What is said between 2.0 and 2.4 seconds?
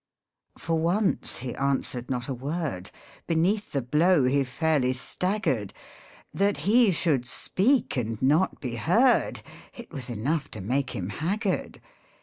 not a